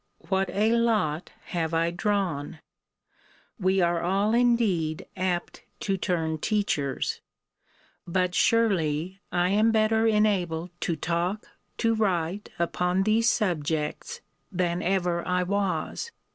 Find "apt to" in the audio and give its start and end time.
5.15-5.95